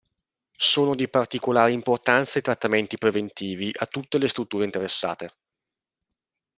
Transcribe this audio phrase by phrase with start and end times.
[0.57, 5.31] Sono di particolare importanza i trattamenti preventivi a tutte le strutture interessate.